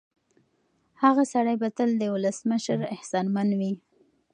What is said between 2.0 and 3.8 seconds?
ولسمشر احسانمن وي.